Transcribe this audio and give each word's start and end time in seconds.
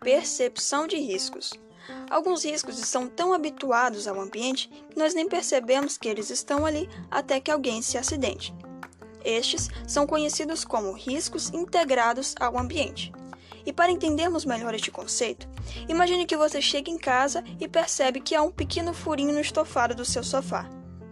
Percepção 0.00 0.88
de 0.88 0.96
riscos. 0.96 1.52
Alguns 2.10 2.44
riscos 2.44 2.80
estão 2.80 3.06
tão 3.06 3.32
habituados 3.32 4.08
ao 4.08 4.20
ambiente 4.20 4.68
que 4.90 4.98
nós 4.98 5.14
nem 5.14 5.28
percebemos 5.28 5.96
que 5.96 6.08
eles 6.08 6.28
estão 6.28 6.66
ali 6.66 6.88
até 7.08 7.38
que 7.38 7.52
alguém 7.52 7.80
se 7.82 7.96
acidente. 7.96 8.52
Estes 9.24 9.70
são 9.86 10.08
conhecidos 10.08 10.64
como 10.64 10.92
riscos 10.92 11.50
integrados 11.50 12.34
ao 12.40 12.58
ambiente. 12.58 13.12
E 13.64 13.72
para 13.72 13.92
entendermos 13.92 14.44
melhor 14.44 14.74
este 14.74 14.90
conceito, 14.90 15.48
imagine 15.88 16.26
que 16.26 16.36
você 16.36 16.60
chega 16.60 16.90
em 16.90 16.98
casa 16.98 17.44
e 17.60 17.68
percebe 17.68 18.20
que 18.20 18.34
há 18.34 18.42
um 18.42 18.50
pequeno 18.50 18.92
furinho 18.92 19.32
no 19.32 19.40
estofado 19.40 19.94
do 19.94 20.04
seu 20.04 20.24
sofá. 20.24 20.68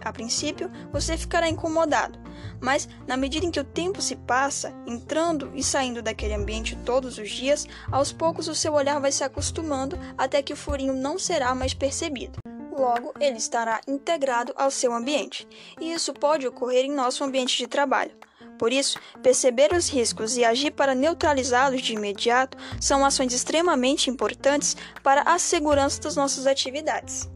A 0.00 0.12
princípio, 0.12 0.70
você 0.92 1.16
ficará 1.16 1.48
incomodado, 1.48 2.23
mas 2.60 2.88
na 3.06 3.16
medida 3.16 3.46
em 3.46 3.50
que 3.50 3.60
o 3.60 3.64
tempo 3.64 4.00
se 4.00 4.16
passa, 4.16 4.74
entrando 4.86 5.50
e 5.54 5.62
saindo 5.62 6.02
daquele 6.02 6.34
ambiente 6.34 6.76
todos 6.84 7.18
os 7.18 7.30
dias, 7.30 7.66
aos 7.90 8.12
poucos 8.12 8.48
o 8.48 8.54
seu 8.54 8.72
olhar 8.72 9.00
vai 9.00 9.12
se 9.12 9.24
acostumando 9.24 9.98
até 10.16 10.42
que 10.42 10.52
o 10.52 10.56
furinho 10.56 10.94
não 10.94 11.18
será 11.18 11.54
mais 11.54 11.74
percebido. 11.74 12.38
Logo, 12.76 13.14
ele 13.20 13.36
estará 13.36 13.80
integrado 13.86 14.52
ao 14.56 14.70
seu 14.70 14.92
ambiente, 14.92 15.46
e 15.80 15.92
isso 15.92 16.12
pode 16.12 16.46
ocorrer 16.46 16.84
em 16.84 16.92
nosso 16.92 17.22
ambiente 17.22 17.56
de 17.56 17.68
trabalho. 17.68 18.12
Por 18.58 18.72
isso, 18.72 18.98
perceber 19.22 19.72
os 19.72 19.88
riscos 19.88 20.36
e 20.36 20.44
agir 20.44 20.70
para 20.70 20.94
neutralizá-los 20.94 21.82
de 21.82 21.92
imediato 21.92 22.56
são 22.80 23.04
ações 23.04 23.32
extremamente 23.32 24.10
importantes 24.10 24.76
para 25.02 25.22
a 25.22 25.38
segurança 25.38 26.00
das 26.00 26.16
nossas 26.16 26.46
atividades. 26.46 27.28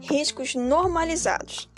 Riscos 0.00 0.54
normalizados 0.54 1.68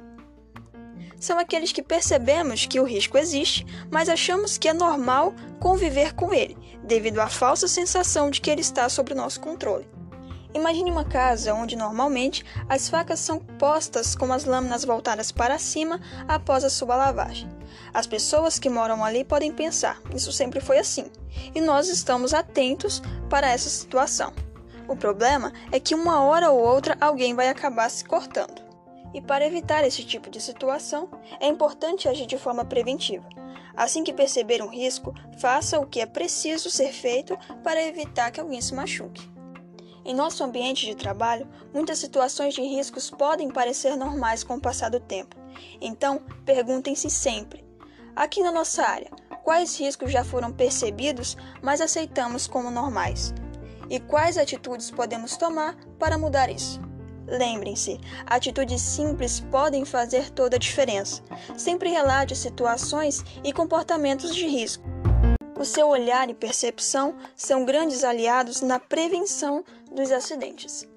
são 1.18 1.38
aqueles 1.38 1.72
que 1.72 1.82
percebemos 1.82 2.66
que 2.66 2.80
o 2.80 2.84
risco 2.84 3.18
existe, 3.18 3.66
mas 3.90 4.08
achamos 4.08 4.56
que 4.56 4.68
é 4.68 4.72
normal 4.72 5.34
conviver 5.60 6.14
com 6.14 6.32
ele, 6.32 6.56
devido 6.82 7.20
à 7.20 7.28
falsa 7.28 7.66
sensação 7.66 8.30
de 8.30 8.41
que 8.41 8.50
ele 8.50 8.61
está 8.61 8.88
sob 8.88 9.14
nosso 9.14 9.41
controle. 9.41 9.89
Imagine 10.55 10.91
uma 10.91 11.05
casa 11.05 11.52
onde 11.52 11.77
normalmente 11.77 12.44
as 12.69 12.89
facas 12.89 13.20
são 13.20 13.39
postas 13.39 14.14
com 14.14 14.33
as 14.33 14.44
lâminas 14.44 14.84
voltadas 14.84 15.30
para 15.30 15.58
cima 15.58 16.00
após 16.27 16.64
a 16.64 16.70
sua 16.70 16.96
lavagem. 16.96 17.48
As 17.92 18.06
pessoas 18.06 18.58
que 18.58 18.70
moram 18.70 19.05
ali 19.05 19.24
podem 19.24 19.52
pensar, 19.52 20.00
isso 20.14 20.33
sempre 20.33 20.61
foi 20.61 20.78
assim, 20.78 21.11
e 21.55 21.61
nós 21.61 21.89
estamos 21.89 22.33
atentos 22.33 23.02
para 23.28 23.50
essa 23.50 23.69
situação. 23.69 24.33
O 24.89 24.96
problema 24.96 25.52
é 25.70 25.78
que 25.78 25.94
uma 25.94 26.22
hora 26.22 26.50
ou 26.50 26.58
outra 26.58 26.96
alguém 26.98 27.34
vai 27.34 27.50
acabar 27.50 27.91
se 27.91 28.05
cortando. 28.05 28.67
E 29.14 29.20
para 29.20 29.47
evitar 29.47 29.84
esse 29.84 30.05
tipo 30.05 30.31
de 30.31 30.41
situação, 30.41 31.09
é 31.41 31.47
importante 31.47 32.09
agir 32.09 32.27
de 32.27 32.39
forma 32.39 32.64
preventiva. 32.64 33.28
Assim 33.75 34.03
que 34.03 34.12
perceber 34.12 34.61
um 34.62 34.69
risco, 34.69 35.14
faça 35.39 35.78
o 35.78 35.87
que 35.87 36.01
é 36.01 36.06
preciso 36.06 36.70
ser 36.70 36.92
feito 36.92 37.39
para 37.62 37.83
evitar 37.83 38.31
que 38.31 38.41
alguém 38.41 38.61
se 38.61 38.75
machuque. 38.75 39.29
Em 40.05 40.14
nosso 40.14 40.42
ambiente 40.42 40.86
de 40.86 40.95
trabalho, 40.95 41.47
muitas 41.73 41.98
situações 41.98 42.55
de 42.55 42.62
riscos 42.62 43.11
podem 43.11 43.51
parecer 43.51 43.95
normais 43.95 44.42
com 44.42 44.56
o 44.56 44.61
passar 44.61 44.91
do 44.91 44.98
tempo. 44.98 45.36
Então, 45.81 46.23
perguntem-se 46.45 47.11
sempre: 47.11 47.64
aqui 48.17 48.42
na 48.42 48.51
nossa 48.51 48.83
área, 48.83 49.11
quais 49.45 49.79
riscos 49.79 50.11
já 50.11 50.25
foram 50.25 50.53
percebidos, 50.53 51.36
mas 51.62 51.81
aceitamos 51.81 52.47
como 52.47 52.70
normais? 52.70 53.34
E 53.91 54.01
quais 54.01 54.36
atitudes 54.36 54.91
podemos 54.91 55.36
tomar 55.36 55.77
para 55.98 56.19
mudar 56.19 56.51
isso? 56.51 56.88
Lembrem-se, 57.28 58.00
atitudes 58.26 58.80
simples 58.80 59.40
podem 59.50 59.84
fazer 59.84 60.30
toda 60.30 60.56
a 60.56 60.58
diferença. 60.58 61.22
Sempre 61.56 61.90
relate 61.90 62.34
situações 62.34 63.22
e 63.44 63.52
comportamentos 63.52 64.34
de 64.34 64.46
risco. 64.46 64.82
O 65.58 65.64
seu 65.64 65.88
olhar 65.88 66.30
e 66.30 66.34
percepção 66.34 67.16
são 67.36 67.64
grandes 67.64 68.02
aliados 68.02 68.62
na 68.62 68.78
prevenção 68.78 69.64
dos 69.92 70.10
acidentes. 70.10 70.88